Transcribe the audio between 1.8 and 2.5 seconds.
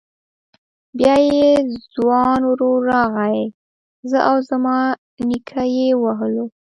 ځوان